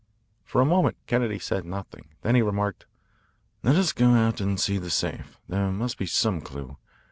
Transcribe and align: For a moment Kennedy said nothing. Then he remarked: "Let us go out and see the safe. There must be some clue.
For 0.43 0.61
a 0.61 0.65
moment 0.65 0.97
Kennedy 1.05 1.37
said 1.37 1.63
nothing. 1.63 2.09
Then 2.23 2.33
he 2.33 2.41
remarked: 2.41 2.87
"Let 3.61 3.75
us 3.75 3.91
go 3.93 4.15
out 4.15 4.41
and 4.41 4.59
see 4.59 4.79
the 4.79 4.89
safe. 4.89 5.37
There 5.47 5.69
must 5.71 5.99
be 5.99 6.07
some 6.07 6.41
clue. 6.41 6.77